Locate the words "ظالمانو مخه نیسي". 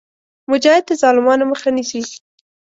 1.01-2.01